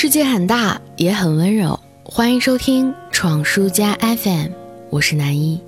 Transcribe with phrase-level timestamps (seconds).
[0.00, 1.76] 世界很大，也很温柔。
[2.04, 4.52] 欢迎收听闯书家 FM，
[4.90, 5.60] 我是南一。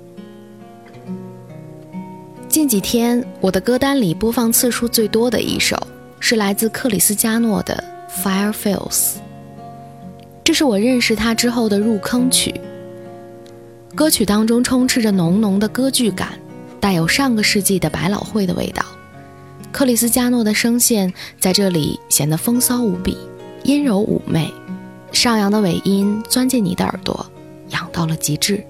[2.47, 5.75] 近几天，我的歌单里播放次数最多的一首
[6.21, 7.83] 是来自克里斯加诺的
[8.23, 8.87] 《Fire Fields》，
[10.45, 12.55] 这是我认识他之后的入坑曲。
[13.93, 16.39] 歌曲当中充斥着浓浓的歌剧感，
[16.79, 18.85] 带有上个世纪的百老汇的味道。
[19.73, 23.17] 克里斯加诺的声线在这里显得风骚无比。
[23.63, 24.51] 阴柔妩媚，
[25.11, 27.25] 上扬的尾音钻进你的耳朵，
[27.69, 28.63] 痒到了极致。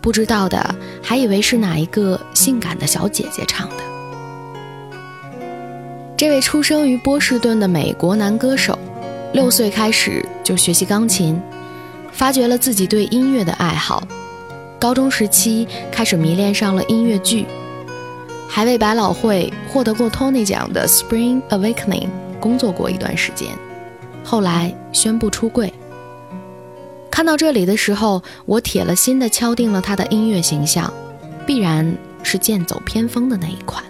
[0.00, 3.76] 不知道的还以为是哪一个性感的小姐姐唱的。
[6.16, 8.78] 这位出生于波士顿的美国男歌手，
[9.32, 11.40] 六岁开始就学习钢琴，
[12.12, 14.06] 发掘了自己对音乐的爱好。
[14.78, 17.46] 高中时期开始迷恋上了音乐剧，
[18.46, 22.06] 还为百老汇获得过托尼奖的《Spring Awakening》
[22.38, 23.48] 工作过一段时间。
[24.24, 25.72] 后来宣布出柜。
[27.10, 30.92] 看到这里的时候，我铁了心的敲定了他的音乐形象，
[31.46, 33.84] 必然是剑走偏锋的那一款。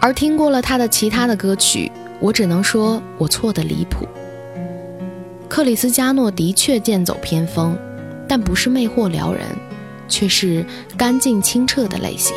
[0.00, 4.08] 而听过了他的其他的歌曲，我只能说我错的离谱。
[5.48, 7.76] 克里斯加诺的确剑走偏锋，
[8.26, 9.42] 但不是魅惑撩人，
[10.08, 10.64] 却是
[10.96, 12.34] 干净清澈的类型。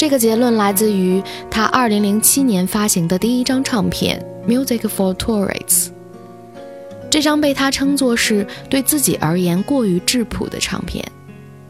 [0.00, 4.24] 这个结论来自于他2007年发行的第一张唱片。
[4.48, 5.88] Music for Tourists，
[7.10, 11.04] 这张被他称作是对自己而言过于质朴的唱片，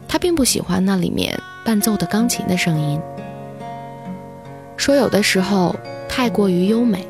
[0.07, 3.01] 他并不喜欢那里面伴奏的钢琴的声音，
[4.77, 5.75] 说有的时候
[6.07, 7.05] 太过于优美。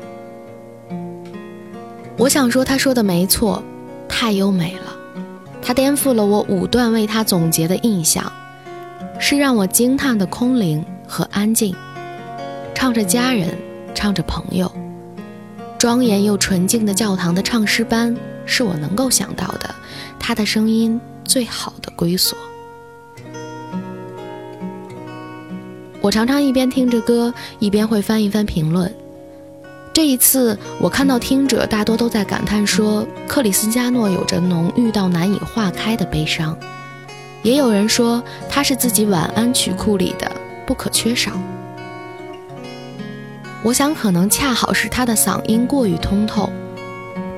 [2.16, 3.62] 我想说他说的没错，
[4.08, 4.92] 太优美了，
[5.62, 8.32] 他颠覆了我五段为他总结的印象，
[9.20, 11.76] 是让我惊叹的空灵和安静，
[12.74, 13.54] 唱着家人，
[13.94, 14.72] 唱着朋友。
[15.76, 19.74] 庄严又纯净的教堂的唱诗班，是我能够想到的，
[20.18, 22.38] 他的声音最好的归所。
[26.00, 28.90] 我常常一边听着歌，一边会翻一翻评论。
[29.92, 36.56] 这一次，我看到听者大多都在感叹说，克里斯加诺有着浓郁到难以化开的悲伤，
[37.42, 40.32] 也有人说他是自己晚安曲库里的
[40.72, 41.32] 不可缺少。
[43.62, 46.48] 我想，可能恰好是他的嗓音过于通透，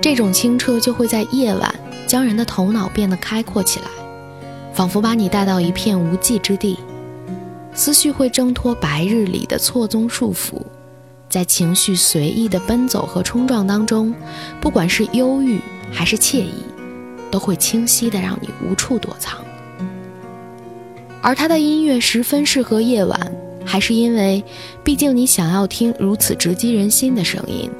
[0.00, 1.74] 这种清澈就会在夜晚
[2.06, 3.86] 将人的头脑变得开阔起来，
[4.72, 6.78] 仿佛把你带到一片无际之地，
[7.74, 10.62] 思绪会挣脱白日里的错综束缚，
[11.28, 14.14] 在情绪随意的奔走和冲撞当中，
[14.60, 15.58] 不管是忧郁
[15.90, 16.62] 还是惬意，
[17.32, 19.43] 都会清晰的让你无处躲藏。
[21.24, 23.32] 而他的音乐十分适合夜晚。
[23.66, 24.44] 还是因为，
[24.84, 27.70] 毕竟你想要听如此直击人心的声音，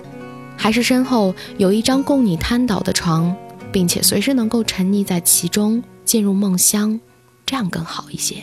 [0.56, 3.36] 还是身后有一张供你瘫倒的床，
[3.70, 6.98] 并且随时能够沉溺在其中进入梦乡，
[7.44, 8.36] 这样更好一些。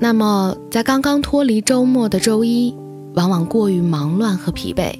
[0.00, 2.74] 那么，在刚刚脱离周末的周一，
[3.14, 4.92] 往往过于忙乱和疲惫，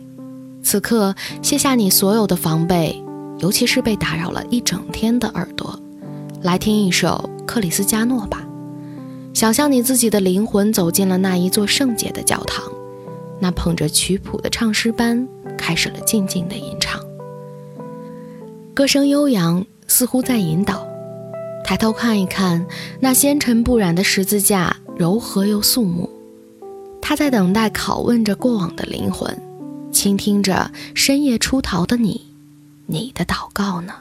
[0.62, 1.12] 此刻
[1.42, 3.02] 卸下你所有的防备，
[3.40, 5.76] 尤其是被打扰了一整天的耳朵，
[6.42, 8.46] 来听一首克里斯加诺吧。
[9.34, 12.62] 想象你自己的灵魂走进了那一座圣洁的教堂，
[13.40, 15.26] 那捧着曲谱的唱诗班
[15.58, 17.00] 开始了静静的吟唱，
[18.72, 20.86] 歌声悠扬，似乎在引导。
[21.64, 22.64] 抬头看一看
[23.00, 26.08] 那纤尘不染的十字架，柔和又肃穆，
[27.02, 29.36] 他在等待拷问着过往的灵魂，
[29.90, 32.20] 倾听着深夜出逃的你，
[32.86, 33.92] 你的祷告呢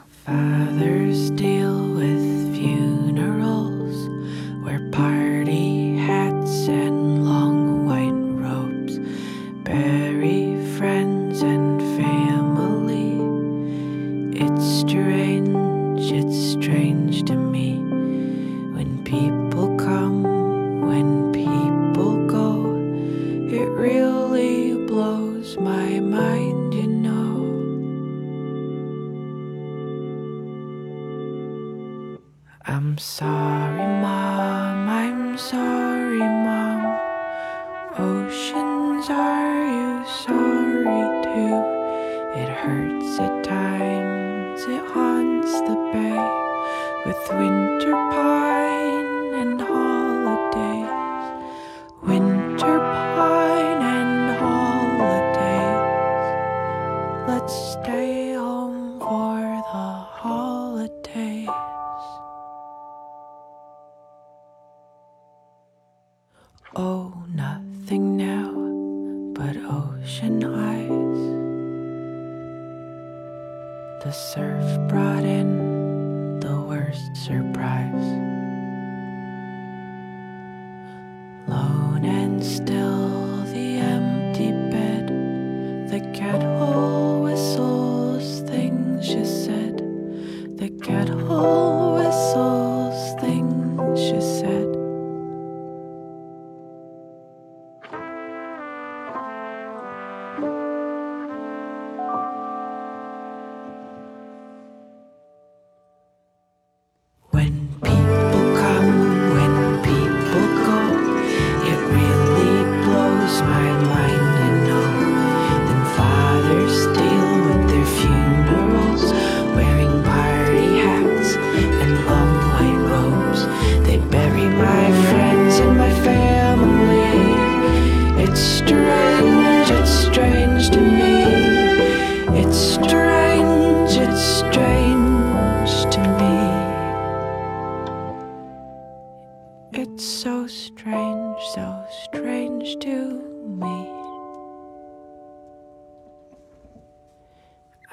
[14.70, 17.78] strange, it's strange to me
[18.74, 20.22] when people come,
[20.86, 22.76] when people go.
[23.52, 27.36] It really blows my mind, you know.
[32.64, 36.80] I'm sorry, Mom, I'm sorry, Mom.
[37.98, 42.40] Oceans, are you sorry too?
[42.40, 42.89] It hurts.
[66.76, 68.52] Oh, nothing now
[69.34, 71.20] but ocean eyes.
[74.04, 78.29] The surf brought in the worst surprise.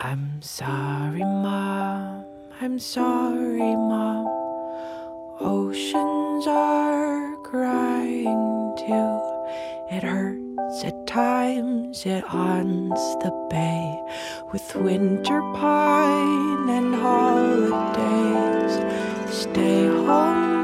[0.10, 2.24] I'm sorry, Mom.
[2.62, 4.26] I'm sorry, Mom.
[5.42, 9.20] Oceans are crying too.
[9.92, 14.02] It hurts at times, it haunts the bay
[14.54, 18.80] with winter pine and holidays.
[19.30, 20.57] Stay home.